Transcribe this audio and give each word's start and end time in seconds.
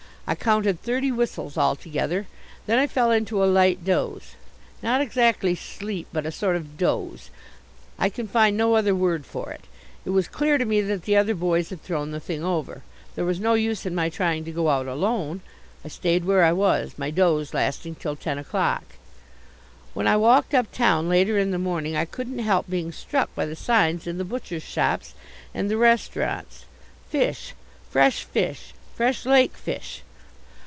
I 0.27 0.35
counted 0.35 0.79
thirty 0.81 1.11
whistles 1.11 1.57
altogether. 1.57 2.25
Then 2.65 2.79
I 2.79 2.87
fell 2.87 3.11
into 3.11 3.43
a 3.43 3.53
light 3.53 3.83
doze 3.83 4.35
not 4.81 5.01
exactly 5.01 5.55
sleep, 5.55 6.07
but 6.13 6.25
a 6.25 6.31
sort 6.31 6.55
of 6.55 6.77
doze 6.77 7.31
I 7.99 8.07
can 8.07 8.29
find 8.29 8.55
no 8.55 8.75
other 8.75 8.95
word 8.95 9.25
for 9.25 9.51
it. 9.51 9.65
It 10.05 10.11
was 10.11 10.29
clear 10.29 10.57
to 10.57 10.63
me 10.63 10.79
that 10.81 11.03
the 11.03 11.17
other 11.17 11.35
"boys" 11.35 11.69
had 11.69 11.83
thrown 11.83 12.11
the 12.11 12.19
thing 12.21 12.45
over. 12.45 12.81
There 13.15 13.25
was 13.25 13.41
no 13.41 13.55
use 13.55 13.85
in 13.85 13.93
my 13.93 14.07
trying 14.07 14.45
to 14.45 14.53
go 14.53 14.69
out 14.69 14.87
alone. 14.87 15.41
I 15.83 15.89
stayed 15.89 16.23
where 16.23 16.45
I 16.45 16.53
was, 16.53 16.97
my 16.97 17.11
doze 17.11 17.53
lasting 17.53 17.95
till 17.95 18.15
ten 18.15 18.37
o'clock. 18.37 18.83
When 19.93 20.07
I 20.07 20.15
walked 20.15 20.53
up 20.53 20.71
town 20.71 21.09
later 21.09 21.37
in 21.37 21.51
the 21.51 21.57
morning 21.59 21.97
I 21.97 22.05
couldn't 22.05 22.39
help 22.39 22.69
being 22.69 22.93
struck 22.93 23.35
by 23.35 23.45
the 23.45 23.55
signs 23.57 24.07
in 24.07 24.17
the 24.17 24.23
butcher's 24.23 24.63
shops 24.63 25.13
and 25.53 25.69
the 25.69 25.77
restaurants, 25.77 26.63
FISH, 27.09 27.53
FRESH 27.89 28.23
FISH, 28.23 28.73
FRESH 28.95 29.25
LAKE 29.25 29.57
FISH. 29.57 30.03